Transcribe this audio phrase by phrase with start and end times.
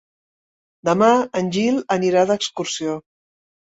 [0.89, 1.11] Demà
[1.43, 3.01] en Gil anirà d'excursió.